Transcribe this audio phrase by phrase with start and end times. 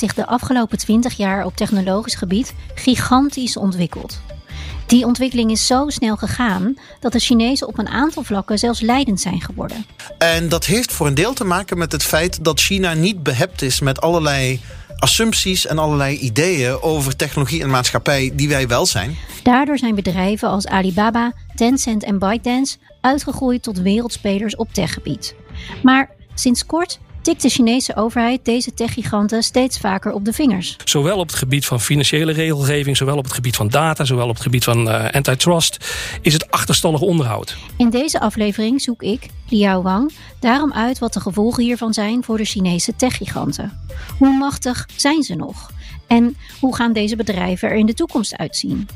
[0.00, 4.20] Heeft zich de afgelopen 20 jaar op technologisch gebied gigantisch ontwikkeld.
[4.86, 9.20] Die ontwikkeling is zo snel gegaan dat de Chinezen op een aantal vlakken zelfs leidend
[9.20, 9.86] zijn geworden.
[10.18, 13.62] En dat heeft voor een deel te maken met het feit dat China niet behept
[13.62, 14.60] is met allerlei
[14.98, 19.16] assumpties en allerlei ideeën over technologie en maatschappij die wij wel zijn.
[19.42, 25.34] Daardoor zijn bedrijven als Alibaba, Tencent en ByteDance uitgegroeid tot wereldspelers op techgebied.
[25.82, 30.76] Maar sinds kort tikt de Chinese overheid deze techgiganten steeds vaker op de vingers.
[30.84, 34.34] Zowel op het gebied van financiële regelgeving, zowel op het gebied van data, zowel op
[34.34, 37.56] het gebied van uh, antitrust, is het achterstallig onderhoud.
[37.76, 42.36] In deze aflevering zoek ik, Liao Wang, daarom uit wat de gevolgen hiervan zijn voor
[42.36, 43.80] de Chinese techgiganten.
[44.18, 45.70] Hoe machtig zijn ze nog?
[46.06, 48.88] En hoe gaan deze bedrijven er in de toekomst uitzien?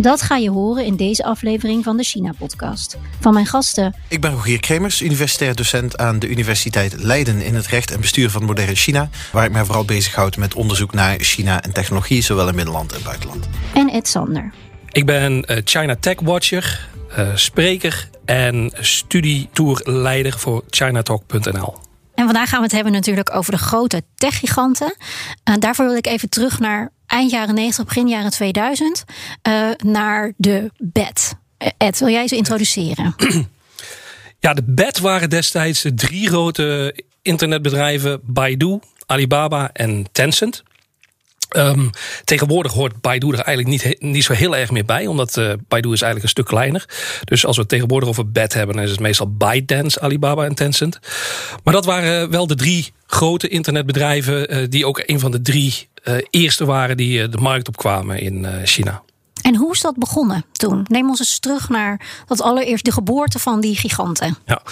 [0.00, 2.98] Dat ga je horen in deze aflevering van de China-podcast.
[3.20, 3.94] Van mijn gasten.
[4.08, 8.30] Ik ben Rogier Kremers, universitair docent aan de Universiteit Leiden in het recht en bestuur
[8.30, 9.10] van moderne China.
[9.32, 13.02] Waar ik mij vooral bezighoud met onderzoek naar China en technologie, zowel in binnenland en
[13.04, 13.48] buitenland.
[13.74, 14.52] En Ed Sander.
[14.92, 16.88] Ik ben uh, China Tech Watcher,
[17.18, 21.76] uh, spreker en studietourleider voor ChinaTalk.nl.
[22.14, 24.96] En vandaag gaan we het hebben natuurlijk over de grote techgiganten.
[25.44, 29.04] Uh, daarvoor wil ik even terug naar eind jaren 90, begin jaren 2000,
[29.48, 31.34] uh, naar de BED.
[31.76, 33.14] Ed, wil jij ze introduceren?
[34.40, 40.62] Ja, de BED waren destijds de drie grote internetbedrijven: Baidu, Alibaba en Tencent.
[41.56, 41.90] Um,
[42.24, 45.92] tegenwoordig hoort Baidu er eigenlijk niet, niet zo heel erg meer bij, omdat uh, Baidu
[45.92, 46.84] is eigenlijk een stuk kleiner.
[47.24, 50.54] Dus als we het tegenwoordig over BED hebben, dan is het meestal ByteDance, Alibaba en
[50.54, 50.98] Tencent.
[51.64, 55.88] Maar dat waren wel de drie grote internetbedrijven uh, die ook een van de drie
[56.04, 59.02] uh, eerste waren die de markt opkwamen in China.
[59.48, 60.84] En hoe is dat begonnen toen?
[60.88, 64.36] Neem ons eens terug naar dat allereerst de geboorte van die giganten.
[64.46, 64.62] Ja,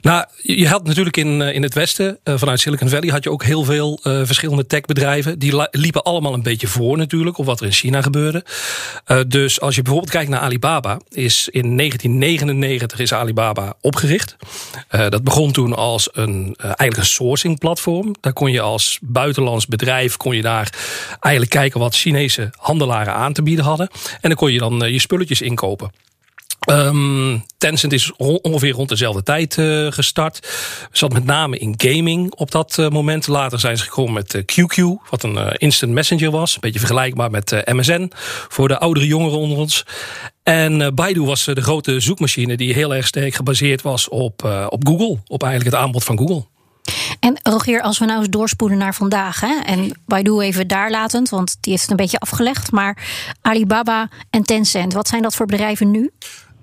[0.00, 3.64] nou, je had natuurlijk in, in het westen, vanuit Silicon Valley, had je ook heel
[3.64, 5.38] veel uh, verschillende techbedrijven.
[5.38, 8.44] Die liepen allemaal een beetje voor natuurlijk, op wat er in China gebeurde.
[9.26, 14.36] Dus als je bijvoorbeeld kijkt naar Alibaba, is in 1999 is Alibaba opgericht.
[14.88, 18.14] Dat begon toen als een eigenlijk een sourcing platform.
[18.20, 20.72] Daar kon je als buitenlands bedrijf kon je daar
[21.20, 23.88] eigenlijk kijken wat Chinese handelaren aan te bieden hadden.
[24.22, 25.90] En dan kon je dan uh, je spulletjes inkopen.
[26.70, 30.48] Um, Tencent is ongeveer rond dezelfde tijd uh, gestart.
[30.92, 33.26] Zat met name in gaming op dat uh, moment.
[33.26, 36.54] Later zijn ze gekomen met QQ, wat een instant messenger was.
[36.54, 38.12] Een beetje vergelijkbaar met MSN
[38.48, 39.84] voor de oudere jongeren onder ons.
[40.42, 45.18] En Baidu was de grote zoekmachine die heel erg sterk gebaseerd was op, op Google.
[45.26, 46.44] Op eigenlijk het aanbod van Google.
[47.20, 51.28] En Rogier, als we nou eens doorspoelen naar vandaag, hè, en Baidu even daar latend,
[51.28, 52.70] want die heeft het een beetje afgelegd.
[52.70, 52.96] Maar
[53.40, 56.10] Alibaba en Tencent, wat zijn dat voor bedrijven nu?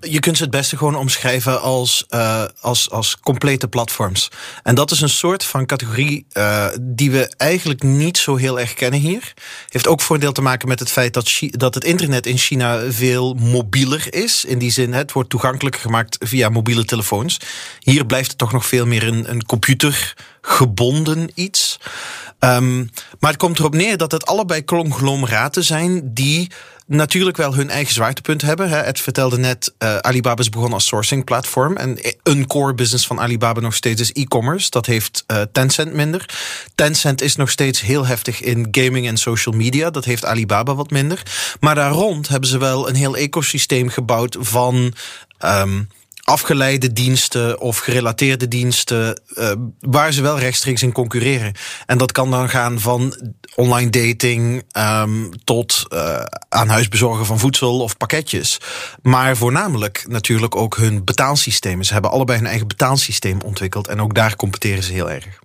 [0.00, 4.30] Je kunt ze het beste gewoon omschrijven als, uh, als, als complete platforms.
[4.62, 8.74] En dat is een soort van categorie uh, die we eigenlijk niet zo heel erg
[8.74, 9.32] kennen hier.
[9.68, 13.34] Heeft ook voordeel te maken met het feit dat, dat het internet in China veel
[13.34, 14.44] mobieler is.
[14.44, 17.40] In die zin, het wordt toegankelijker gemaakt via mobiele telefoons.
[17.78, 21.78] Hier blijft het toch nog veel meer een, een computergebonden iets.
[22.38, 26.50] Um, maar het komt erop neer dat het allebei conglomeraten zijn die
[26.90, 28.70] natuurlijk wel hun eigen zwaartepunt hebben.
[28.70, 31.76] Het vertelde net, uh, Alibaba is begonnen als sourcing platform.
[31.76, 34.70] En een core business van Alibaba nog steeds is e-commerce.
[34.70, 36.34] Dat heeft uh, Tencent minder.
[36.74, 39.90] Tencent is nog steeds heel heftig in gaming en social media.
[39.90, 41.22] Dat heeft Alibaba wat minder.
[41.60, 44.94] Maar daar rond hebben ze wel een heel ecosysteem gebouwd van...
[45.44, 45.88] Um,
[46.22, 51.52] afgeleide diensten of gerelateerde diensten uh, waar ze wel rechtstreeks in concurreren.
[51.86, 53.14] En dat kan dan gaan van
[53.54, 58.60] online dating um, tot uh, aan huis bezorgen van voedsel of pakketjes.
[59.02, 61.84] Maar voornamelijk natuurlijk ook hun betaalsystemen.
[61.84, 65.38] Ze hebben allebei hun eigen betaalsysteem ontwikkeld en ook daar competeren ze heel erg.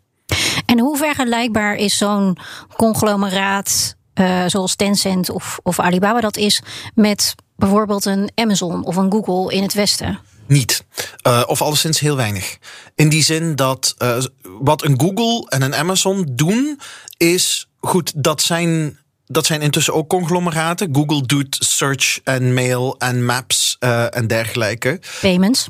[0.65, 2.37] En hoe vergelijkbaar is zo'n
[2.75, 6.61] conglomeraat uh, zoals Tencent of, of Alibaba dat is
[6.93, 10.19] met bijvoorbeeld een Amazon of een Google in het Westen?
[10.47, 10.85] Niet.
[11.27, 12.57] Uh, of alleszins heel weinig.
[12.95, 14.17] In die zin dat uh,
[14.59, 16.79] wat een Google en een Amazon doen,
[17.17, 18.97] is goed, dat zijn.
[19.27, 20.95] Dat zijn intussen ook conglomeraten.
[20.95, 24.99] Google doet search en mail en maps uh, en dergelijke.
[25.21, 25.67] Payments.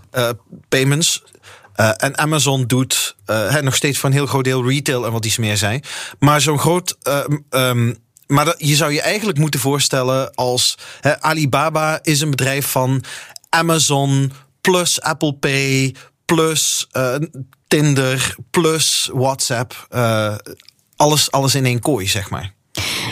[0.69, 1.23] payments.
[1.75, 3.15] En Amazon doet
[3.61, 5.79] nog steeds van een heel groot deel retail en wat iets meer zei.
[6.19, 6.97] Maar zo'n groot.
[7.49, 7.97] Um,
[8.27, 10.77] maar dat, je zou je eigenlijk moeten voorstellen als
[11.19, 13.03] Alibaba is een bedrijf van
[13.49, 14.31] Amazon
[14.65, 15.95] plus Apple Pay
[16.25, 16.87] plus
[17.67, 19.87] Tinder plus WhatsApp.
[20.95, 22.53] alles, alles in één kooi, zeg maar.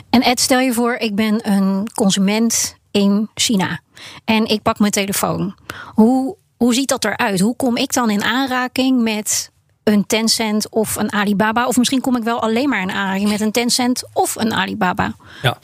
[0.10, 3.82] En Ed, stel je voor, ik ben een consument in China.
[4.26, 5.56] En ik pak mijn telefoon.
[5.94, 7.40] Hoe, hoe ziet dat eruit?
[7.40, 9.52] Hoe kom ik dan in aanraking met
[9.83, 11.68] een Tencent of een Alibaba.
[11.68, 15.15] Of misschien kom ik wel alleen maar in aanraking met een Tencent of een Alibaba.
[15.41, 15.57] Ja,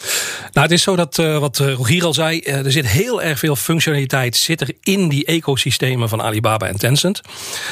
[0.52, 3.22] nou het is zo dat uh, wat eh, Rogier al zei, uh, er zit heel
[3.22, 7.22] erg veel functionaliteit zit er in die ecosystemen van Alibaba en Tencent.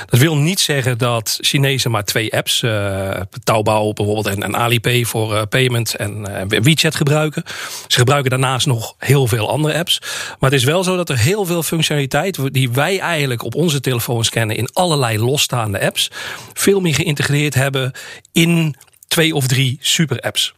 [0.05, 3.11] Dat wil niet zeggen dat Chinezen maar twee apps, uh,
[3.43, 7.43] Taobao bijvoorbeeld en, en Alipay voor payment en WeChat gebruiken.
[7.87, 10.01] Ze gebruiken daarnaast nog heel veel andere apps.
[10.39, 13.79] Maar het is wel zo dat er heel veel functionaliteit die wij eigenlijk op onze
[13.79, 16.11] telefoons kennen in allerlei losstaande apps
[16.53, 17.91] veel meer geïntegreerd hebben
[18.31, 18.75] in
[19.07, 20.55] twee of drie super apps.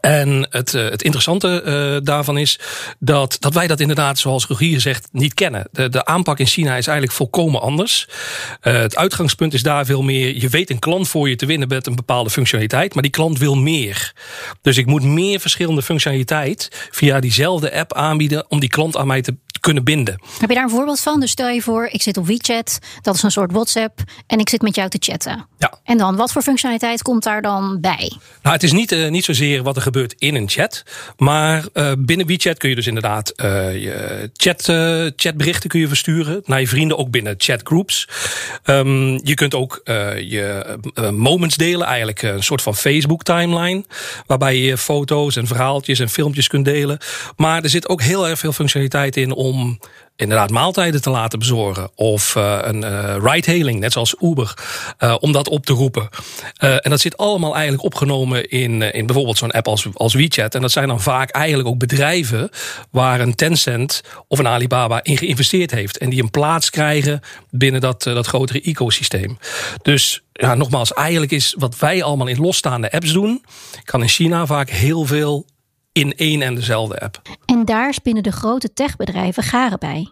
[0.00, 2.58] En het, uh, het interessante uh, daarvan is
[2.98, 5.68] dat, dat wij dat inderdaad, zoals Rogier zegt, niet kennen.
[5.70, 8.08] De, de aanpak in China is eigenlijk volkomen anders.
[8.62, 10.36] Uh, het uitgangspunt is daar veel meer.
[10.36, 13.38] Je weet een klant voor je te winnen met een bepaalde functionaliteit, maar die klant
[13.38, 14.12] wil meer.
[14.62, 19.22] Dus ik moet meer verschillende functionaliteit via diezelfde app aanbieden om die klant aan mij
[19.22, 19.34] te
[19.66, 20.20] kunnen binden.
[20.38, 21.20] Heb je daar een voorbeeld van?
[21.20, 24.48] Dus stel je voor, ik zit op WeChat, dat is een soort WhatsApp, en ik
[24.48, 25.46] zit met jou te chatten.
[25.58, 25.72] Ja.
[25.84, 28.12] En dan, wat voor functionaliteit komt daar dan bij?
[28.42, 30.82] Nou, het is niet, uh, niet zozeer wat er gebeurt in een chat,
[31.16, 34.62] maar uh, binnen WeChat kun je dus inderdaad uh, je chat,
[35.16, 38.08] chatberichten kun je versturen naar je vrienden, ook binnen chatgroups.
[38.64, 39.80] Um, je kunt ook
[40.16, 40.78] je
[41.12, 43.84] moments delen, eigenlijk een soort van Facebook timeline,
[44.26, 46.98] waarbij je foto's en verhaaltjes en filmpjes kunt delen.
[47.36, 49.78] Maar er zit ook heel erg veel functionaliteit in om om
[50.16, 51.90] inderdaad maaltijden te laten bezorgen.
[51.94, 54.54] Of uh, een uh, ride-hailing, net zoals Uber,
[54.98, 56.08] uh, om dat op te roepen.
[56.58, 60.54] en dat zit allemaal eigenlijk opgenomen in, in bijvoorbeeld zo'n app als, als WeChat.
[60.54, 62.50] En dat zijn dan vaak eigenlijk ook bedrijven
[62.90, 65.98] waar een Tencent of een Alibaba in geïnvesteerd heeft.
[65.98, 67.20] En die een plaats krijgen
[67.50, 69.38] binnen dat, dat grotere ecosysteem.
[69.82, 73.44] Dus ja, nogmaals, eigenlijk is wat wij allemaal in losstaande apps doen,
[73.84, 75.46] kan in China vaak heel veel
[75.96, 77.22] in één en dezelfde app.
[77.44, 80.10] En daar spinnen de grote techbedrijven garen bij.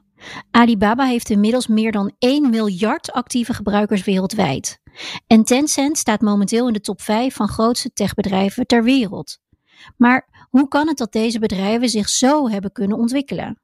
[0.51, 4.81] Alibaba heeft inmiddels meer dan 1 miljard actieve gebruikers wereldwijd.
[5.27, 9.39] En Tencent staat momenteel in de top 5 van grootste techbedrijven ter wereld.
[9.97, 13.59] Maar hoe kan het dat deze bedrijven zich zo hebben kunnen ontwikkelen?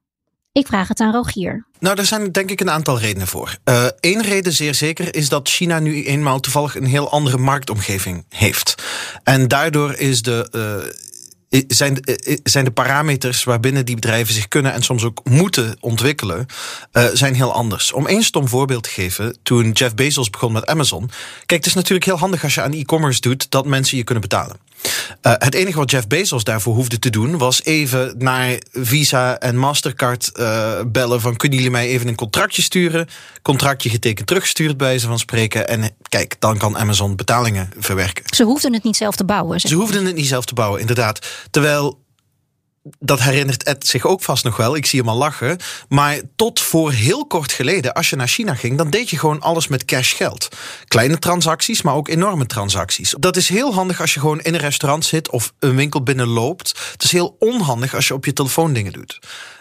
[0.53, 1.67] Ik vraag het aan Rogier.
[1.79, 3.59] Nou, daar zijn denk ik een aantal redenen voor.
[4.01, 8.25] Eén uh, reden zeer zeker is dat China nu eenmaal toevallig een heel andere marktomgeving
[8.29, 8.75] heeft.
[9.23, 10.49] En daardoor is de.
[10.87, 11.09] Uh,
[11.67, 11.99] zijn,
[12.43, 16.47] zijn de parameters waarbinnen die bedrijven zich kunnen en soms ook moeten ontwikkelen,
[16.93, 17.93] uh, zijn heel anders.
[17.93, 21.11] Om één stom voorbeeld te geven, toen Jeff Bezos begon met Amazon.
[21.37, 24.23] Kijk, het is natuurlijk heel handig als je aan e-commerce doet dat mensen je kunnen
[24.23, 24.57] betalen.
[25.23, 29.57] Uh, het enige wat Jeff Bezos daarvoor hoefde te doen was even naar Visa en
[29.57, 33.09] Mastercard uh, bellen van kunnen jullie mij even een contractje sturen?
[33.43, 38.25] Contractje getekend teruggestuurd bij ze van spreken en kijk, dan kan Amazon betalingen verwerken.
[38.27, 39.61] Ze hoefden het niet zelf te bouwen.
[39.61, 41.27] Ze hoefden het niet zelf te bouwen, inderdaad.
[41.51, 42.01] Terwijl
[42.99, 44.77] dat herinnert Ed zich ook vast nog wel.
[44.77, 45.59] Ik zie hem al lachen.
[45.89, 49.41] Maar tot voor heel kort geleden, als je naar China ging, dan deed je gewoon
[49.41, 50.49] alles met cash geld.
[50.85, 53.15] Kleine transacties, maar ook enorme transacties.
[53.19, 56.69] Dat is heel handig als je gewoon in een restaurant zit of een winkel binnenloopt.
[56.93, 59.19] Het is heel onhandig als je op je telefoon dingen doet.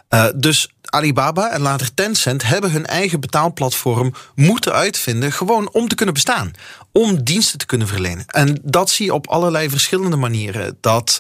[0.10, 5.96] Uh, dus Alibaba en later Tencent hebben hun eigen betaalplatform moeten uitvinden, gewoon om te
[5.96, 6.52] kunnen bestaan,
[6.92, 8.26] om diensten te kunnen verlenen.
[8.28, 10.78] En dat zie je op allerlei verschillende manieren.
[10.82, 11.20] Dat,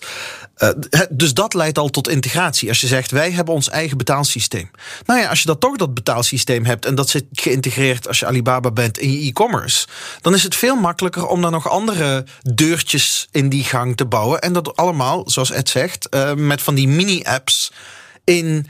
[0.57, 0.69] uh,
[1.09, 2.69] dus dat leidt al tot integratie.
[2.69, 4.71] Als je zegt, wij hebben ons eigen betaalsysteem.
[5.05, 8.25] Nou ja, als je dat toch dat betaalsysteem hebt en dat zit geïntegreerd als je
[8.25, 9.87] Alibaba bent in je e-commerce,
[10.21, 14.41] dan is het veel makkelijker om dan nog andere deurtjes in die gang te bouwen.
[14.41, 17.71] En dat allemaal, zoals Ed zegt, uh, met van die mini-apps
[18.23, 18.67] in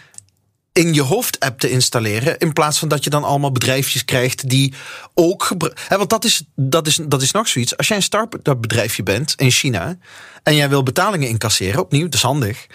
[0.73, 2.37] in je hoofdapp te installeren.
[2.37, 4.73] In plaats van dat je dan allemaal bedrijfjes krijgt die
[5.13, 5.51] ook.
[5.89, 7.77] Want dat is, dat, is, dat is nog zoiets.
[7.77, 9.97] Als jij een start-up bedrijfje bent in China.
[10.43, 12.67] en jij wil betalingen incasseren, opnieuw, dat is handig.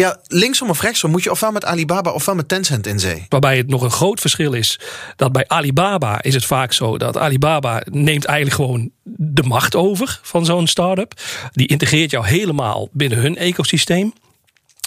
[0.00, 3.26] Ja, linksom of rechtsom moet je ofwel met Alibaba ofwel met Tencent in zee.
[3.28, 4.80] Waarbij het nog een groot verschil is
[5.16, 10.20] dat bij Alibaba is het vaak zo dat Alibaba neemt eigenlijk gewoon de macht over
[10.22, 11.20] van zo'n start-up.
[11.52, 14.12] Die integreert jou helemaal binnen hun ecosysteem.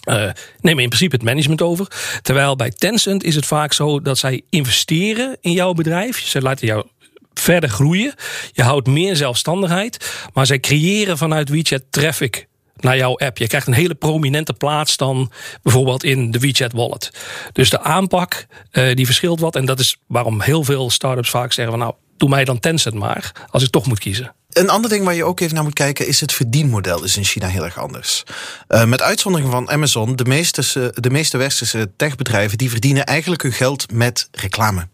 [0.09, 0.29] Uh,
[0.61, 1.87] nemen in principe het management over.
[2.21, 6.19] Terwijl bij Tencent is het vaak zo dat zij investeren in jouw bedrijf.
[6.19, 6.85] Ze laten jou
[7.33, 8.13] verder groeien.
[8.51, 10.25] Je houdt meer zelfstandigheid.
[10.33, 13.37] Maar zij creëren vanuit WeChat traffic naar jouw app.
[13.37, 15.31] Je krijgt een hele prominente plaats dan
[15.61, 17.11] bijvoorbeeld in de WeChat wallet.
[17.51, 19.55] Dus de aanpak uh, die verschilt wat.
[19.55, 22.95] En dat is waarom heel veel startups vaak zeggen van nou doe mij dan Tencent
[22.95, 24.35] maar, als ik toch moet kiezen.
[24.53, 27.23] Een ander ding waar je ook even naar moet kijken is het verdienmodel is in
[27.23, 28.23] China heel erg anders.
[28.69, 33.51] Uh, met uitzondering van Amazon, de meeste, de meeste westerse techbedrijven die verdienen eigenlijk hun
[33.51, 34.87] geld met reclame.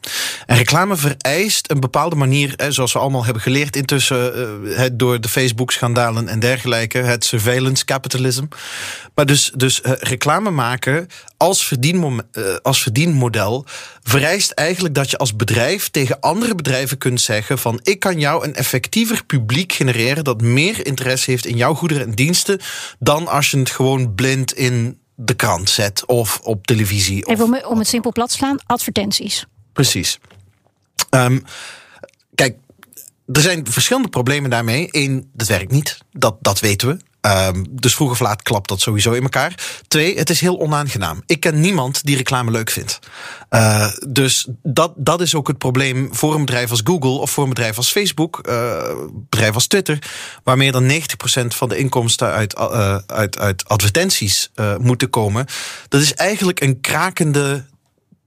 [0.49, 5.29] En reclame vereist een bepaalde manier, zoals we allemaal hebben geleerd intussen uh, door de
[5.29, 8.45] Facebook-schandalen en dergelijke, het surveillance capitalism.
[9.15, 12.17] Maar dus, dus uh, reclame maken als, verdienmo
[12.61, 13.65] als verdienmodel
[14.03, 18.45] vereist eigenlijk dat je als bedrijf tegen andere bedrijven kunt zeggen van ik kan jou
[18.45, 22.59] een effectiever publiek genereren dat meer interesse heeft in jouw goederen en diensten
[22.99, 27.25] dan als je het gewoon blind in de krant zet of op televisie.
[27.25, 29.45] Even om, om het simpel plat te slaan, advertenties.
[29.73, 30.19] Precies.
[31.09, 31.43] Um,
[32.35, 32.57] kijk,
[33.33, 34.87] er zijn verschillende problemen daarmee.
[34.91, 35.97] Eén, dat werkt niet.
[36.11, 36.97] Dat, dat weten we.
[37.21, 39.81] Um, dus vroeg of laat klapt dat sowieso in elkaar.
[39.87, 41.23] Twee, het is heel onaangenaam.
[41.25, 42.99] Ik ken niemand die reclame leuk vindt.
[43.49, 47.43] Uh, dus dat, dat is ook het probleem voor een bedrijf als Google of voor
[47.43, 49.99] een bedrijf als Facebook, uh, bedrijf als Twitter,
[50.43, 50.95] waar meer dan 90%
[51.47, 55.45] van de inkomsten uit, uh, uit, uit advertenties moeten komen.
[55.87, 57.65] Dat is eigenlijk een krakende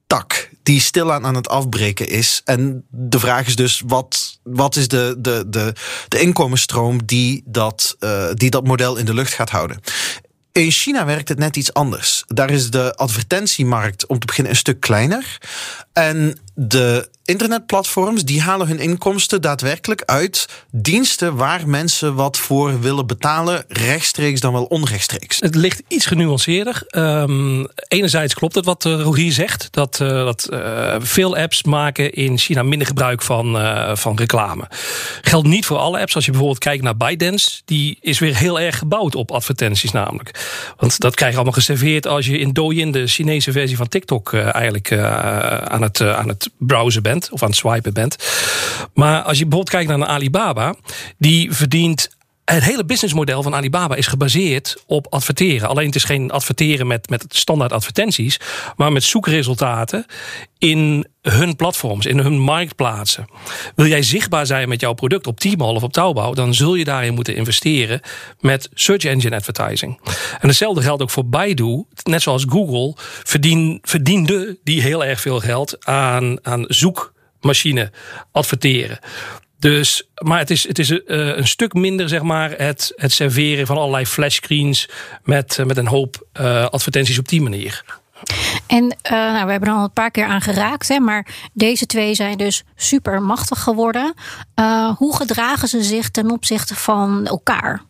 [0.06, 2.40] tak die stilaan aan het afbreken is.
[2.44, 5.74] En de vraag is dus, wat, wat is de, de, de,
[6.08, 9.80] de inkomensstroom die dat, uh, die dat model in de lucht gaat houden?
[10.52, 12.24] In China werkt het net iets anders.
[12.26, 15.38] Daar is de advertentiemarkt om te beginnen een stuk kleiner.
[15.92, 23.06] En de internetplatforms die halen hun inkomsten daadwerkelijk uit diensten waar mensen wat voor willen
[23.06, 25.40] betalen, rechtstreeks dan wel onrechtstreeks.
[25.40, 26.82] Het ligt iets genuanceerder.
[26.90, 32.12] Um, enerzijds klopt het wat uh, Rogier zegt, dat, uh, dat uh, veel apps maken
[32.12, 33.56] in China minder gebruik van,
[33.96, 34.64] van reclame.
[35.22, 36.14] Geldt niet voor alle apps.
[36.14, 40.30] Als je bijvoorbeeld kijkt naar ByteDance, die is weer heel erg gebouwd op advertenties namelijk.
[40.76, 44.32] Want dat krijg je allemaal geserveerd als je in Douyin, de Chinese versie van TikTok,
[44.32, 48.16] eigenlijk aan, het, aan het browsen bent of aan het swipen bent.
[48.94, 50.74] Maar als je bijvoorbeeld kijkt naar een Alibaba,
[51.18, 52.10] die verdient
[52.44, 55.68] het hele businessmodel van Alibaba is gebaseerd op adverteren.
[55.68, 58.40] Alleen het is geen adverteren met, met standaard advertenties,
[58.76, 60.06] maar met zoekresultaten
[60.58, 63.26] in hun platforms, in hun marktplaatsen.
[63.74, 66.84] Wil jij zichtbaar zijn met jouw product op Tmall of op Taobao, dan zul je
[66.84, 68.00] daarin moeten investeren
[68.40, 70.00] met search engine advertising.
[70.40, 71.84] En hetzelfde geldt ook voor Baidu.
[72.02, 77.92] Net zoals Google verdien, verdiende die heel erg veel geld aan, aan zoekmachine
[78.32, 78.98] adverteren.
[79.62, 83.66] Dus, maar het is, het is uh, een stuk minder, zeg maar, het, het serveren
[83.66, 84.88] van allerlei flashscreens
[85.24, 87.84] met, uh, met een hoop uh, advertenties op die manier.
[88.66, 92.14] En nou, we hebben er al een paar keer aan geraakt, hè, maar deze twee
[92.14, 94.14] zijn dus super machtig geworden.
[94.96, 97.82] hoe gedragen ze zich ten opzichte van elkaar?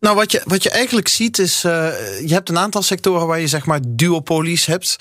[0.00, 1.72] Nou, wat je, wat je eigenlijk ziet is, uh,
[2.20, 4.96] je hebt een aantal sectoren waar je zeg maar duopolies hebt.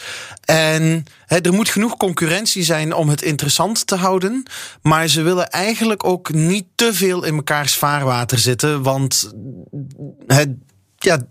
[0.46, 4.44] En er moet genoeg concurrentie zijn om het interessant te houden.
[4.82, 8.84] Maar ze willen eigenlijk ook niet te veel in mekaars vaarwater zitten.
[8.84, 9.34] Want
[10.28, 10.50] het,
[10.98, 11.22] ja,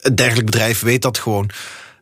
[0.00, 1.50] een dergelijk bedrijf weet dat gewoon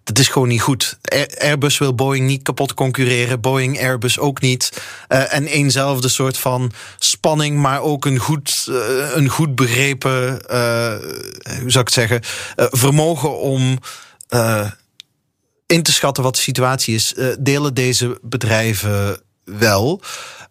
[0.06, 0.98] dat is gewoon niet goed.
[1.38, 3.40] Airbus wil Boeing niet kapot concurreren.
[3.40, 4.82] Boeing, Airbus ook niet.
[5.08, 10.96] Uh, en eenzelfde soort van spanning, maar ook een goed, uh, een goed begrepen, uh,
[11.60, 12.20] hoe zou ik het zeggen,
[12.56, 13.78] vermogen om
[15.66, 20.00] in te schatten wat de situatie is, delen deze bedrijven wel.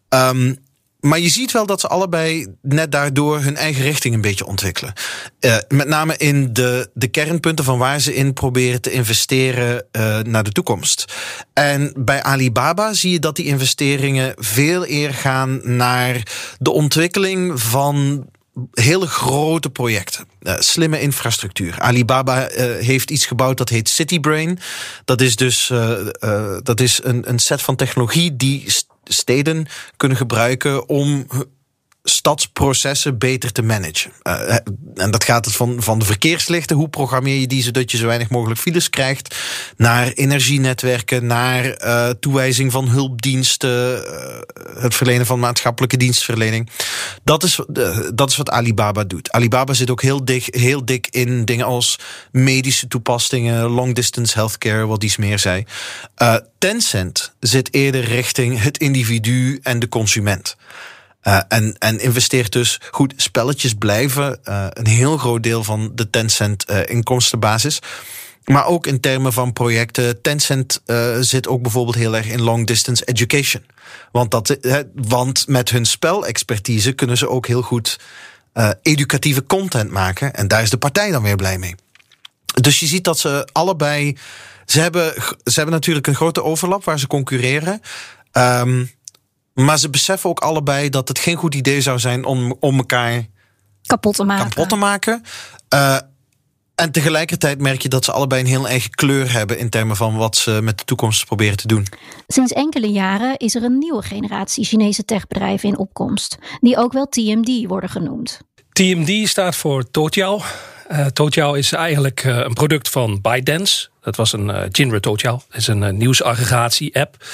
[0.10, 0.65] Um,
[1.06, 4.94] maar je ziet wel dat ze allebei net daardoor hun eigen richting een beetje ontwikkelen.
[5.40, 10.20] Uh, met name in de, de kernpunten van waar ze in proberen te investeren uh,
[10.20, 11.06] naar de toekomst.
[11.54, 16.24] En bij Alibaba zie je dat die investeringen veel eer gaan naar
[16.60, 18.28] de ontwikkeling van
[18.74, 20.28] hele grote projecten.
[20.42, 21.80] Uh, slimme infrastructuur.
[21.80, 22.48] Alibaba
[22.80, 24.60] heeft iets gebouwd dat heet CityBrain.
[25.06, 25.72] Dat is dus
[26.64, 28.64] dat is een, een set van technologie die
[29.10, 29.66] steden
[29.98, 31.28] kunnen gebruiken om
[32.08, 34.12] stadsprocessen beter te managen.
[34.24, 34.56] Uh,
[34.96, 38.06] en dat gaat het van, van de verkeerslichten, hoe programmeer je die zodat je zo
[38.06, 39.36] weinig mogelijk files krijgt,
[39.78, 46.70] naar energienetwerken, naar uh, toewijzing van hulpdiensten, uh, het verlenen van maatschappelijke dienstverlening.
[47.24, 47.60] Dat is,
[48.14, 49.32] dat is wat Alibaba doet.
[49.32, 52.00] Alibaba zit ook heel dik, heel dik in dingen als
[52.32, 55.66] medische toepassingen, long distance healthcare, wat iets meer zei.
[56.58, 60.56] Tencent zit eerder richting het individu en de consument.
[61.28, 63.14] Uh, en, en investeert dus goed.
[63.16, 67.80] Spelletjes blijven uh, een heel groot deel van de Tencent uh, inkomstenbasis.
[68.44, 70.22] Maar ook in termen van projecten.
[70.22, 70.82] Tencent
[71.20, 73.66] zit ook bijvoorbeeld heel erg in long distance education.
[74.12, 74.58] Want, dat,
[74.96, 78.00] want met hun spelexpertise kunnen ze ook heel goed
[78.82, 80.34] educatieve content maken.
[80.34, 81.76] En daar is de partij dan weer blij mee.
[82.62, 84.18] Dus je ziet dat ze allebei.
[84.66, 85.14] Ze hebben,
[85.44, 87.82] ze hebben natuurlijk een grote overlap waar ze concurreren.
[88.32, 88.92] Um,
[89.56, 93.26] Maar ze beseffen ook allebei dat het geen goed idee zou zijn om, om elkaar
[93.86, 94.50] Kapot te maken.
[94.50, 95.24] kapot te maken.
[95.74, 95.98] Uh,
[96.76, 100.18] en tegelijkertijd merk je dat ze allebei een heel eigen kleur hebben in termen van
[100.18, 101.88] wat ze met de toekomst proberen te doen.
[102.28, 107.06] Sinds enkele jaren is er een nieuwe generatie Chinese techbedrijven in opkomst, die ook wel
[107.10, 108.40] TMD worden genoemd.
[108.72, 110.42] TMD staat voor Toutiao.
[110.92, 113.90] Uh, Toutiao is eigenlijk uh, een product van ByteDance.
[114.06, 115.42] Dat was een uh, Toutiao.
[115.50, 117.26] Dat is een uh, nieuwsaggregatie-app.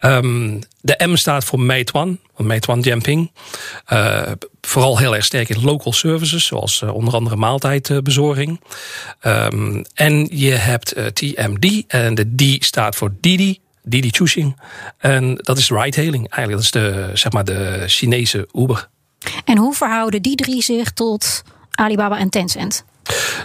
[0.00, 3.30] Um, de M staat voor Meituan, Meituan Jianping.
[3.92, 4.22] Uh,
[4.60, 8.60] vooral heel erg sterk in local services, zoals onder andere maaltijdbezorging.
[9.22, 13.60] Um, en je hebt TMD en de D staat voor Didi.
[13.84, 14.60] Didi Chuxing.
[14.98, 16.28] En dat is ride-hailing.
[16.28, 18.88] Eigenlijk dat is de, zeg maar de Chinese Uber.
[19.44, 22.84] En hoe verhouden die drie zich tot Alibaba en Tencent?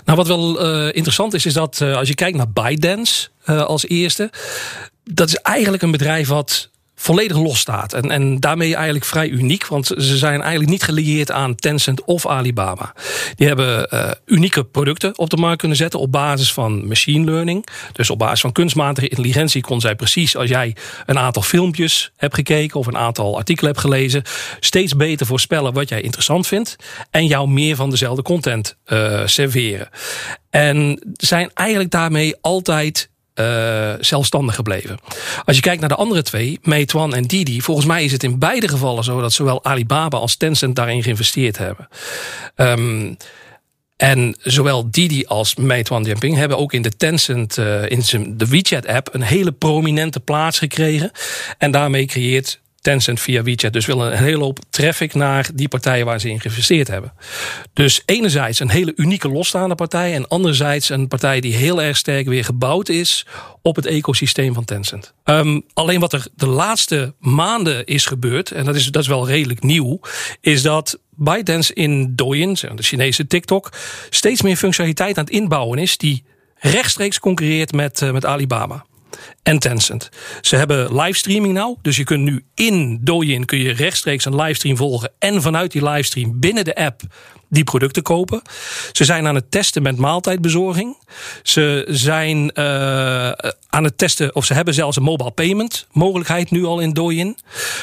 [0.06, 3.64] Nou, wat wel uh, interessant is, is dat uh, als je kijkt naar ByteDance uh,
[3.64, 4.30] als eerste,
[5.04, 7.94] dat is eigenlijk een bedrijf wat volledig los staat.
[7.94, 12.28] En, en daarmee eigenlijk vrij uniek, want ze zijn eigenlijk niet gelieerd aan Tencent of
[12.28, 12.94] Alibaba.
[13.36, 17.68] Die hebben uh, unieke producten op de markt kunnen zetten op basis van machine learning.
[17.94, 20.76] Dus op basis van kunstmatige intelligentie kon zij precies, als jij
[21.06, 24.24] een aantal filmpjes hebt gekeken of een aantal artikelen hebt gelezen,
[24.60, 26.76] steeds beter voorspellen wat jij interessant vindt
[27.12, 29.90] en jou meer van dezelfde content uh, serveren.
[30.50, 35.00] En zijn eigenlijk daarmee altijd uh, zelfstandig gebleven.
[35.46, 38.40] Als je kijkt naar de andere twee, Meituan en Didi, volgens mij is het in
[38.40, 41.88] beide gevallen zo dat zowel Alibaba als Tencent daarin geïnvesteerd hebben.
[42.56, 43.18] Um,
[43.98, 49.14] en zowel Didi als Meituan Dianping hebben ook in de Tencent, uh, in de WeChat-app,
[49.14, 51.12] een hele prominente plaats gekregen.
[51.58, 56.06] En daarmee creëert Tencent via WeChat dus wil een hele hoop traffic naar die partijen
[56.06, 57.14] waar ze in geïnvesteerd hebben.
[57.74, 62.28] Dus enerzijds een hele unieke losstaande partij en anderzijds een partij die heel erg sterk
[62.28, 63.26] weer gebouwd is
[63.62, 65.14] op het ecosysteem van Tencent.
[65.26, 69.28] Um, alleen wat er de laatste maanden is gebeurd, en dat is, dat is wel
[69.28, 70.00] redelijk nieuw,
[70.42, 73.72] is dat ByteDance in Douyin, de Chinese TikTok,
[74.10, 76.24] steeds meer functionaliteit aan het inbouwen is die
[76.56, 78.86] rechtstreeks concurreert met, uh, met Alibaba
[79.44, 80.10] en Tencent.
[80.42, 81.76] Ze hebben livestreaming nou.
[81.82, 85.12] Dus je kunt nu in Douyin kun je rechtstreeks een livestream volgen.
[85.20, 87.02] En vanuit die livestream binnen de app
[87.50, 88.42] die producten kopen.
[88.92, 90.98] Ze zijn aan het testen met maaltijdbezorging.
[91.44, 93.32] Ze zijn uh,
[93.70, 97.38] aan het testen, of ze hebben zelfs een mobile payment mogelijkheid nu al in Douyin.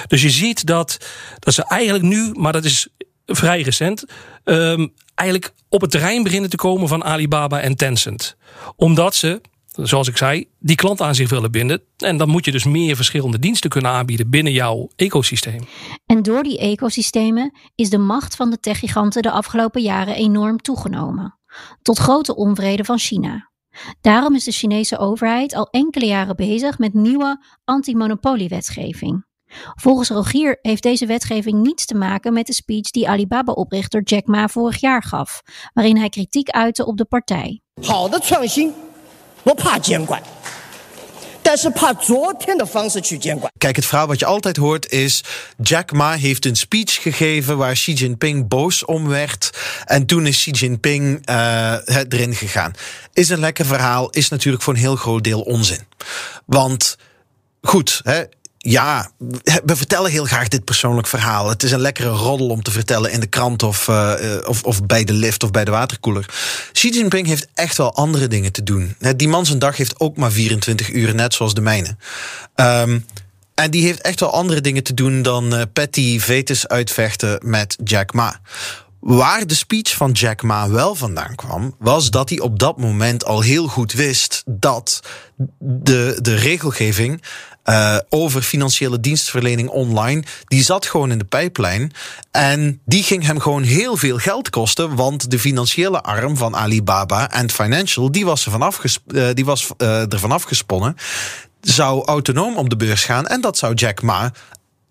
[0.07, 0.99] Dus je ziet dat,
[1.39, 2.89] dat ze eigenlijk nu, maar dat is
[3.27, 4.05] vrij recent,
[4.45, 8.37] um, eigenlijk op het terrein beginnen te komen van Alibaba en Tencent.
[8.77, 9.41] Omdat ze
[9.74, 11.82] zoals ik zei, die klant aan zich willen binden.
[11.98, 15.64] En dan moet je dus meer verschillende diensten kunnen aanbieden binnen jouw ecosysteem.
[16.06, 21.40] En door die ecosystemen is de macht van de techgiganten de afgelopen jaren enorm toegenomen.
[21.82, 23.52] Tot grote onvrede van China.
[24.02, 29.28] Daarom is de Chinese overheid al enkele jaren bezig met nieuwe antimonopoliewetgeving.
[29.76, 34.48] Volgens Rogier heeft deze wetgeving niets te maken met de speech die Alibaba-oprichter Jack Ma
[34.48, 35.42] vorig jaar gaf,
[35.74, 37.62] waarin hij kritiek uitte op de partij.
[37.82, 38.74] 好的创新
[39.44, 40.22] 不怕监管，
[41.42, 43.52] 但是怕昨天的方式去监管。
[43.58, 45.24] Kijk, het verhaal wat je altijd hoort is...
[45.64, 49.50] Jack Ma heeft een speech gegeven waar Xi Jinping boos om werd.
[49.86, 51.76] En toen is Xi Jinping uh,
[52.10, 52.74] erin gegaan.
[53.14, 55.80] Is een lekker verhaal, is natuurlijk voor een heel groot deel onzin.
[56.46, 56.98] Want
[57.62, 58.24] goed, hè,
[58.67, 59.11] ja,
[59.65, 61.49] we vertellen heel graag dit persoonlijk verhaal.
[61.49, 64.15] Het is een lekkere roddel om te vertellen in de krant of, uh,
[64.47, 66.27] of, of bij de lift of bij de waterkoeler.
[66.73, 68.97] Xi Jinping heeft echt wel andere dingen te doen.
[69.17, 71.97] Die man zijn dag heeft ook maar 24 uur, net zoals de mijne.
[72.55, 73.05] Um,
[73.55, 77.77] en die heeft echt wel andere dingen te doen dan uh, petty vetus uitvechten met
[77.85, 78.41] Jack Ma.
[79.05, 83.25] Waar de speech van Jack Ma wel vandaan kwam, was dat hij op dat moment
[83.25, 85.01] al heel goed wist dat
[85.59, 87.23] de, de regelgeving
[87.65, 91.93] uh, over financiële dienstverlening online, die zat gewoon in de pijplijn.
[92.31, 97.31] En die ging hem gewoon heel veel geld kosten, want de financiële arm van Alibaba
[97.31, 100.97] en Financial, die was, er vanaf uh, die was uh, er vanaf gesponnen,
[101.61, 103.27] zou autonoom op de beurs gaan.
[103.27, 104.33] En dat zou Jack Ma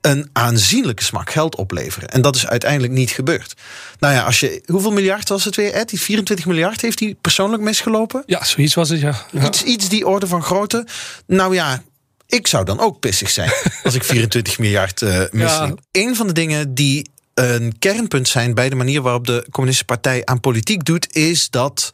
[0.05, 2.09] een aanzienlijke smak geld opleveren.
[2.09, 3.53] En dat is uiteindelijk niet gebeurd.
[3.99, 4.61] Nou ja, als je.
[4.65, 5.89] Hoeveel miljard was het weer, Ed?
[5.89, 8.23] Die 24 miljard heeft hij persoonlijk misgelopen?
[8.25, 9.25] Ja, zoiets was het, ja.
[9.31, 9.45] ja.
[9.47, 10.85] Iets, iets die orde van grootte.
[11.27, 11.83] Nou ja,
[12.27, 13.51] ik zou dan ook pissig zijn
[13.83, 15.79] als ik 24 miljard uh, misliep.
[15.91, 16.01] Ja.
[16.01, 20.25] Een van de dingen die een kernpunt zijn bij de manier waarop de Communistische Partij
[20.25, 21.91] aan politiek doet, is dat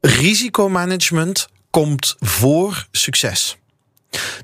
[0.00, 3.56] risicomanagement komt voor succes.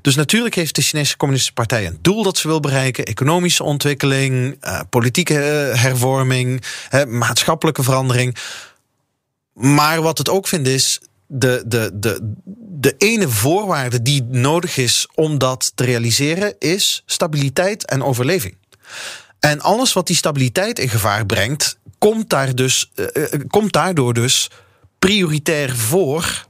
[0.01, 4.57] Dus natuurlijk heeft de Chinese Communistische Partij een doel dat ze wil bereiken: economische ontwikkeling,
[4.63, 5.33] uh, politieke
[5.75, 8.35] hervorming, uh, maatschappelijke verandering.
[9.53, 12.33] Maar wat het ook vindt is de, de, de,
[12.81, 18.57] de ene voorwaarde die nodig is om dat te realiseren, is stabiliteit en overleving.
[19.39, 24.49] En alles wat die stabiliteit in gevaar brengt, komt, daar dus, uh, komt daardoor dus
[24.99, 26.45] prioritair voor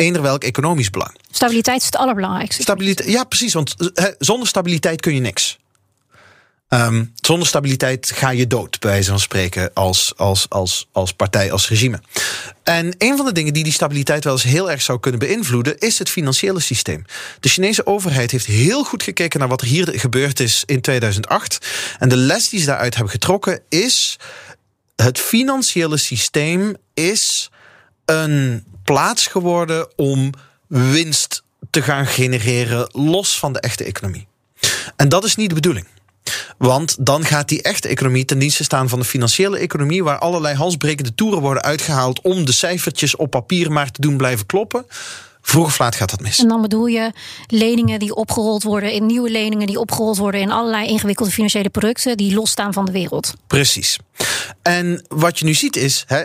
[0.00, 1.16] eender welk economisch belang.
[1.30, 2.62] Stabiliteit is het allerbelangrijkste.
[2.62, 3.52] Stabiliteit, ja, precies.
[3.52, 3.74] Want
[4.18, 5.58] zonder stabiliteit kun je niks.
[6.68, 11.52] Um, zonder stabiliteit ga je dood, bij wijze van spreken, als, als, als, als partij,
[11.52, 12.00] als regime.
[12.62, 15.78] En een van de dingen die die stabiliteit wel eens heel erg zou kunnen beïnvloeden,
[15.78, 17.04] is het financiële systeem.
[17.40, 21.66] De Chinese overheid heeft heel goed gekeken naar wat er hier gebeurd is in 2008.
[21.98, 24.18] En de les die ze daaruit hebben getrokken is:
[24.96, 27.50] het financiële systeem is
[28.04, 30.30] een plaats geworden om
[30.66, 34.26] winst te gaan genereren, los van de echte economie.
[34.96, 35.86] En dat is niet de bedoeling.
[36.58, 40.56] Want dan gaat die echte economie ten dienste staan van de financiële economie, waar allerlei
[40.56, 44.86] halsbrekende toeren worden uitgehaald om de cijfertjes op papier maar te doen blijven kloppen.
[45.40, 46.38] Vroeg of laat gaat dat mis.
[46.38, 47.12] En dan bedoel je
[47.46, 52.16] leningen die opgerold worden in nieuwe leningen die opgerold worden in allerlei ingewikkelde financiële producten
[52.16, 53.34] die losstaan van de wereld.
[53.46, 53.98] Precies.
[54.62, 56.22] En wat je nu ziet is, hè,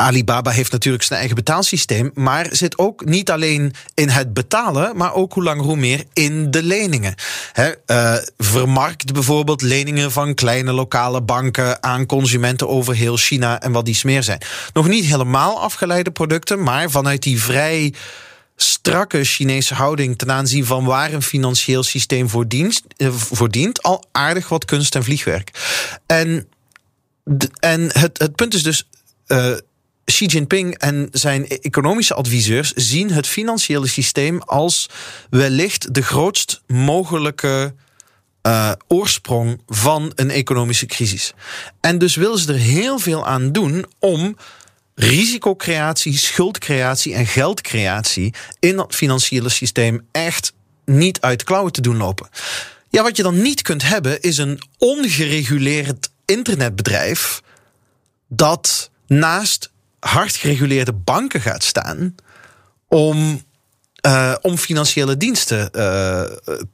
[0.00, 5.14] Alibaba heeft natuurlijk zijn eigen betaalsysteem, maar zit ook niet alleen in het betalen, maar
[5.14, 7.14] ook hoe langer hoe meer in de leningen.
[7.52, 13.72] He, uh, vermarkt bijvoorbeeld leningen van kleine lokale banken aan consumenten over heel China en
[13.72, 14.40] wat die meer zijn.
[14.72, 17.94] Nog niet helemaal afgeleide producten, maar vanuit die vrij
[18.56, 22.46] strakke Chinese houding ten aanzien van waar een financieel systeem voor,
[23.10, 25.50] voor dient, al aardig wat kunst en vliegwerk.
[26.06, 26.48] En,
[27.58, 28.88] en het, het punt is dus.
[29.26, 29.56] Uh,
[30.08, 34.88] Xi Jinping en zijn economische adviseurs zien het financiële systeem als
[35.30, 37.74] wellicht de grootst mogelijke
[38.42, 41.32] uh, oorsprong van een economische crisis.
[41.80, 44.36] En dus willen ze er heel veel aan doen om
[44.94, 50.52] risicocreatie, schuldcreatie en geldcreatie in dat financiële systeem echt
[50.84, 52.28] niet uit klauwen te doen lopen.
[52.88, 57.42] Ja, wat je dan niet kunt hebben is een ongereguleerd internetbedrijf
[58.28, 62.14] dat naast hard gereguleerde banken gaat staan
[62.88, 63.42] om,
[64.06, 66.22] uh, om financiële diensten uh,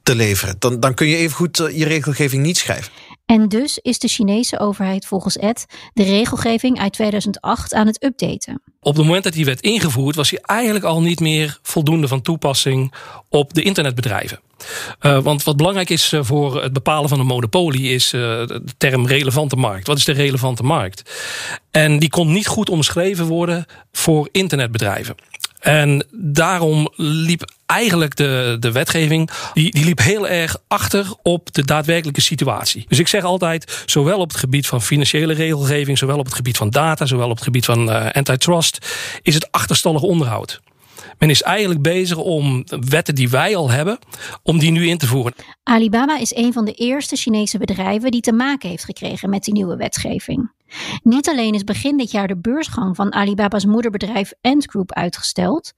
[0.03, 0.55] te leveren.
[0.59, 2.91] Dan, dan kun je even goed uh, je regelgeving niet schrijven.
[3.25, 8.61] En dus is de Chinese overheid volgens Ed de regelgeving uit 2008 aan het updaten.
[8.79, 12.21] Op het moment dat die werd ingevoerd, was hij eigenlijk al niet meer voldoende van
[12.21, 12.93] toepassing
[13.29, 14.39] op de internetbedrijven.
[15.01, 19.07] Uh, want wat belangrijk is voor het bepalen van een monopolie is uh, de term
[19.07, 19.87] relevante markt.
[19.87, 21.11] Wat is de relevante markt?
[21.71, 25.15] En die kon niet goed omschreven worden voor internetbedrijven.
[25.59, 31.65] En daarom liep eigenlijk de, de wetgeving, die, die liep heel erg achter op de
[31.65, 32.85] daadwerkelijke situatie.
[32.87, 36.57] Dus ik zeg altijd, zowel op het gebied van financiële regelgeving, zowel op het gebied
[36.57, 40.61] van data, zowel op het gebied van uh, antitrust, is het achterstallig onderhoud.
[41.17, 43.99] Men is eigenlijk bezig om wetten die wij al hebben,
[44.43, 45.33] om die nu in te voeren.
[45.63, 49.53] Alibaba is een van de eerste Chinese bedrijven die te maken heeft gekregen met die
[49.53, 50.51] nieuwe wetgeving.
[51.03, 55.73] Niet alleen is begin dit jaar de beursgang van Alibaba's moederbedrijf Ant Group uitgesteld,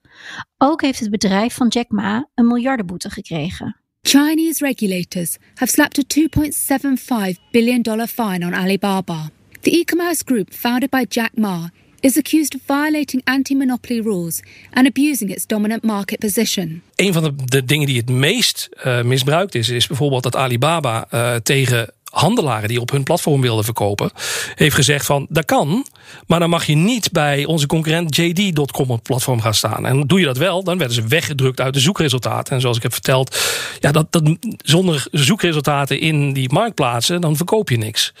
[0.58, 3.76] ook heeft het bedrijf van Jack Ma een miljardenboete gekregen.
[4.02, 9.30] Chinese regulators have slapped a 2.75 billion dollar fine on Alibaba.
[9.60, 14.40] The e-commerce group founded by Jack Ma is accused of violating anti-monopoly rules
[14.72, 16.82] and abusing its dominant market position.
[16.94, 21.08] Een van de, de dingen die het meest uh, misbruikt is, is bijvoorbeeld dat Alibaba
[21.10, 24.10] uh, tegen handelaren die op hun platform wilden verkopen,
[24.54, 25.86] heeft gezegd van dat kan,
[26.26, 29.86] maar dan mag je niet bij onze concurrent JD.com op platform gaan staan.
[29.86, 32.54] En doe je dat wel, dan werden ze weggedrukt uit de zoekresultaten.
[32.54, 33.38] En zoals ik heb verteld,
[33.80, 38.12] ja, dat, dat, zonder zoekresultaten in die marktplaatsen, dan verkoop je niks.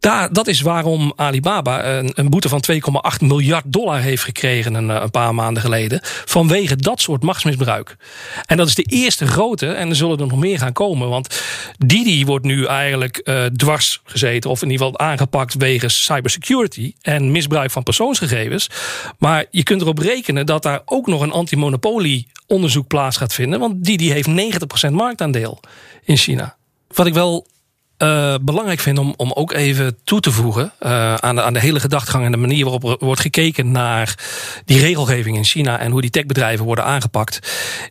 [0.00, 4.88] Daar, dat is waarom Alibaba een, een boete van 2,8 miljard dollar heeft gekregen een,
[4.88, 6.00] een, paar maanden geleden.
[6.02, 7.96] Vanwege dat soort machtsmisbruik.
[8.46, 9.66] En dat is de eerste grote.
[9.66, 11.08] En er zullen er nog meer gaan komen.
[11.08, 11.42] Want
[11.78, 14.50] Didi wordt nu eigenlijk uh, dwars gezeten.
[14.50, 16.92] Of in ieder geval aangepakt wegens cybersecurity.
[17.02, 18.70] En misbruik van persoonsgegevens.
[19.18, 23.60] Maar je kunt erop rekenen dat daar ook nog een antimonopolie onderzoek plaats gaat vinden.
[23.60, 24.28] Want Didi heeft
[24.88, 25.60] 90% marktaandeel
[26.04, 26.56] in China.
[26.88, 27.46] Wat ik wel
[27.98, 31.60] uh, belangrijk vind om, om ook even toe te voegen uh, aan, de, aan de
[31.60, 34.14] hele gedachtegang en de manier waarop wordt gekeken naar
[34.64, 37.38] die regelgeving in China en hoe die techbedrijven worden aangepakt,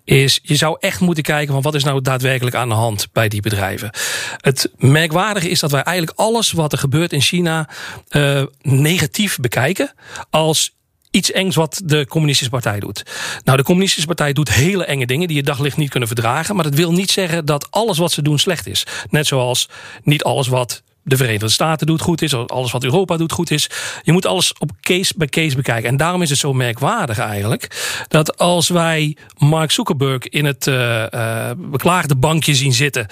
[0.04, 3.28] is je zou echt moeten kijken van wat is nou daadwerkelijk aan de hand bij
[3.28, 3.90] die bedrijven.
[4.38, 7.70] Het merkwaardige is dat wij eigenlijk alles wat er gebeurt in China
[8.10, 9.94] uh, negatief bekijken
[10.30, 10.77] als
[11.18, 13.04] iets engs wat de Communistische Partij doet.
[13.44, 16.56] Nou, de Communistische Partij doet hele enge dingen die je daglicht niet kunnen verdragen.
[16.56, 18.86] Maar dat wil niet zeggen dat alles wat ze doen slecht is.
[19.10, 19.70] Net zoals
[20.04, 23.70] niet alles wat de Verenigde Staten doet goed is, alles wat Europa doet goed is.
[24.04, 25.90] Je moet alles op case bij case bekijken.
[25.90, 31.06] En daarom is het zo merkwaardig eigenlijk dat als wij Mark Zuckerberg in het uh,
[31.14, 33.08] uh, beklaagde bankje zien zitten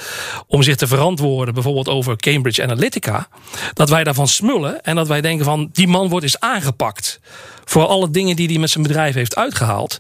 [0.48, 3.28] om zich te verantwoorden, bijvoorbeeld over Cambridge Analytica,
[3.74, 7.20] dat wij daarvan smullen en dat wij denken van die man wordt eens aangepakt
[7.66, 10.00] voor alle dingen die hij met zijn bedrijf heeft uitgehaald.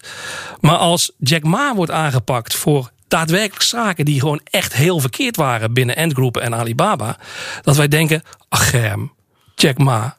[0.59, 5.73] Maar als Jack Ma wordt aangepakt voor daadwerkelijk zaken die gewoon echt heel verkeerd waren
[5.73, 7.17] binnen Ant Group en Alibaba,
[7.61, 9.13] dat wij denken, ach germ,
[9.55, 10.17] Jack Ma,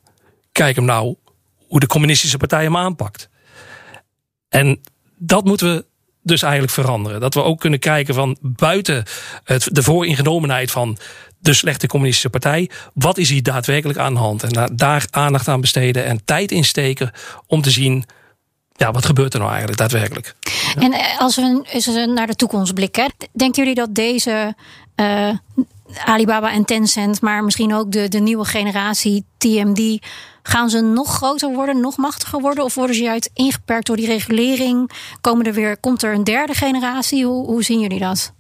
[0.53, 1.17] kijk hem nou
[1.67, 3.29] hoe de communistische partij hem aanpakt.
[4.49, 4.81] En
[5.19, 5.85] dat moeten we
[6.23, 7.21] dus eigenlijk veranderen.
[7.21, 9.05] Dat we ook kunnen kijken van buiten
[9.45, 10.99] het, de vooringenomenheid van
[11.39, 12.71] de slechte communistische partij.
[12.95, 14.43] Wat is hier daadwerkelijk aan de hand?
[14.43, 17.11] En daar aandacht aan besteden en tijd insteken
[17.47, 18.05] om te zien.
[18.77, 20.35] Ja, wat gebeurt er nou eigenlijk daadwerkelijk?
[20.79, 24.55] En eh, als we naar de toekomst blikken, denken jullie dat deze
[24.97, 25.31] uh,
[26.05, 30.07] Alibaba en Tencent, maar misschien ook de, de nieuwe generatie TMD,
[30.43, 32.65] gaan ze nog groter worden, nog machtiger worden?
[32.65, 34.91] Of worden ze juist ingeperkt door die regulering?
[35.21, 37.25] Komen er weer, komt er een derde generatie?
[37.25, 38.33] Hoe, hoe zien jullie dat?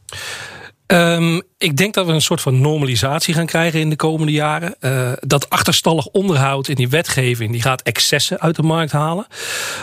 [0.87, 4.75] Um, ik denk dat we een soort van normalisatie gaan krijgen in de komende jaren.
[4.81, 9.27] Uh, dat achterstallig onderhoud in die wetgeving die gaat excessen uit de markt halen.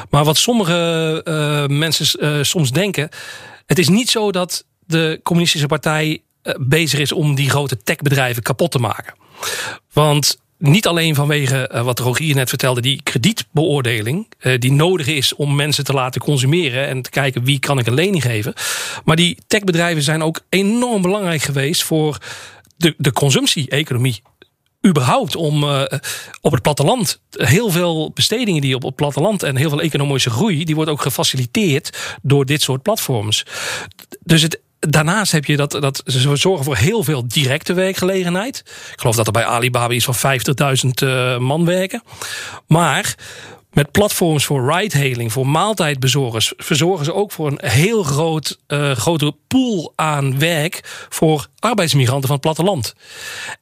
[0.09, 3.09] Maar wat sommige uh, mensen uh, soms denken,
[3.65, 6.21] het is niet zo dat de communistische partij
[6.59, 9.13] bezig is om die grote techbedrijven kapot te maken.
[9.93, 10.37] Want
[10.69, 15.55] niet alleen vanwege uh, wat Rogier net vertelde, die kredietbeoordeling, uh, die nodig is om
[15.55, 18.53] mensen te laten consumeren en te kijken wie kan ik een lening geven.
[19.03, 22.17] Maar die techbedrijven zijn ook enorm belangrijk geweest voor
[22.77, 24.21] de, de consumptie-economie
[24.87, 25.83] überhaupt om uh,
[26.41, 30.65] op het platteland heel veel bestedingen die op het platteland en heel veel economische groei,
[30.65, 33.45] die wordt ook gefaciliteerd door dit soort platforms.
[34.19, 38.63] Dus het Daarnaast heb je dat, dat ze zorgen voor heel veel directe werkgelegenheid.
[38.93, 40.39] Ik geloof dat er bij Alibaba iets van
[40.85, 42.03] 50.000 uh, man werken.
[42.67, 43.15] Maar
[43.73, 49.35] met platforms voor ride-hailing, voor maaltijdbezorgers, verzorgen ze ook voor een heel groot, uh, grote
[49.47, 52.93] pool aan werk voor arbeidsmigranten van het platteland.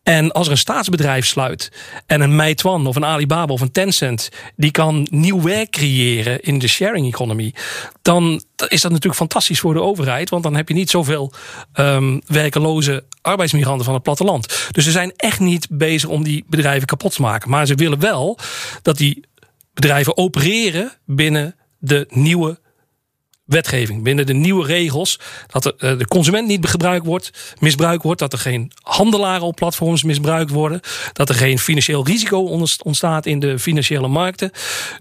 [0.04, 1.71] En als er een staatsbedrijf sluit
[2.06, 6.60] en een Meituan of een Alibaba of een Tencent, die kan nieuw werk creëren in
[6.60, 7.54] de sharing economy,
[8.02, 11.34] dan is dat natuurlijk fantastisch voor de overheid, want dan heb je niet zoveel
[11.80, 14.67] um, werkeloze arbeidsmigranten van het platteland.
[14.71, 17.50] Dus ze zijn echt niet bezig om die bedrijven kapot te maken.
[17.50, 18.38] Maar ze willen wel
[18.82, 19.30] dat die
[19.73, 22.60] bedrijven opereren binnen de nieuwe
[23.51, 25.19] wetgeving, binnen de nieuwe regels.
[25.47, 28.19] Dat de, eh, de consument niet gebruikt wordt, misbruikt wordt.
[28.19, 30.79] Dat er geen handelaren op platforms misbruikt worden.
[31.13, 34.51] Dat er geen financieel risico ontstaat in de financiële markten.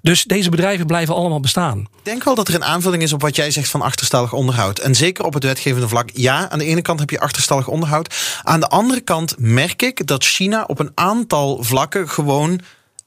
[0.03, 1.79] Dus deze bedrijven blijven allemaal bestaan.
[1.79, 4.79] Ik denk wel dat er een aanvulling is op wat jij zegt van achterstallig onderhoud.
[4.79, 6.11] En zeker op het wetgevende vlak.
[6.13, 8.41] Ja, aan de ene kant heb je achterstallig onderhoud.
[8.43, 12.61] Aan de andere kant merk ik dat China op een aantal vlakken gewoon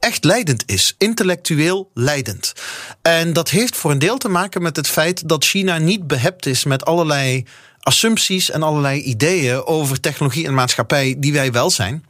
[0.04, 0.96] echt leidend is.
[0.98, 2.54] Intellectueel leidend.
[3.02, 6.46] En dat heeft voor een deel te maken met het feit dat China niet behept
[6.46, 7.46] is met allerlei
[7.80, 12.06] assumpties en allerlei ideeën over technologie en maatschappij die wij wel zijn.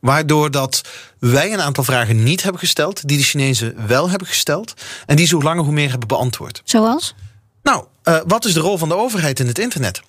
[0.00, 0.82] Waardoor dat
[1.18, 4.74] wij een aantal vragen niet hebben gesteld, die de Chinezen wel hebben gesteld.
[5.06, 6.60] En die zo langer hoe meer hebben beantwoord.
[6.64, 7.14] Zoals?
[7.62, 10.00] Nou, uh, wat is de rol van de overheid in het internet?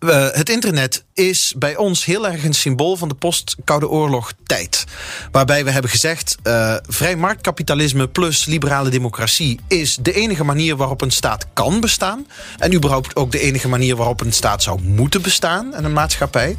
[0.00, 4.84] Uh, het internet is bij ons heel erg een symbool van de post-Koude Oorlog tijd.
[5.32, 11.00] Waarbij we hebben gezegd: uh, vrij marktkapitalisme plus liberale democratie is de enige manier waarop
[11.00, 12.26] een staat kan bestaan.
[12.58, 16.56] En überhaupt ook de enige manier waarop een staat zou moeten bestaan en een maatschappij.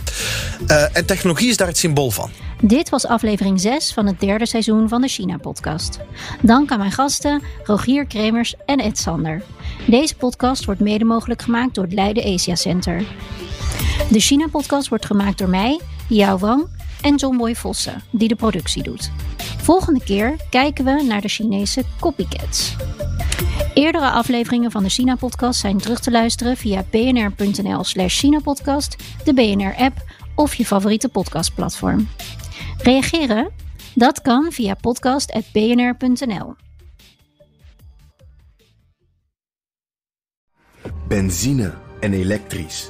[0.67, 2.31] Uh, en technologie is daar het symbool van.
[2.61, 5.99] Dit was aflevering 6 van het derde seizoen van de China-podcast.
[6.41, 9.41] Dank aan mijn gasten Rogier Kremers en Ed Sander.
[9.87, 13.03] Deze podcast wordt mede mogelijk gemaakt door het Leiden Asia Center.
[14.07, 16.67] De China-podcast wordt gemaakt door mij, Yao Wang
[17.01, 19.11] en John Boy Vossen, die de productie doet.
[19.57, 22.75] Volgende keer kijken we naar de Chinese copycats.
[23.73, 30.03] Eerdere afleveringen van de China-podcast zijn terug te luisteren via bnr.nl slash China-podcast, de BNR-app
[30.35, 32.07] of je favoriete podcastplatform.
[32.77, 33.51] Reageren?
[33.95, 36.55] Dat kan via podcast.bnr.nl.
[41.07, 42.89] Benzine en elektrisch.